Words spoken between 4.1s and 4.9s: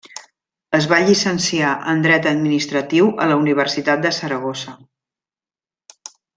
Saragossa.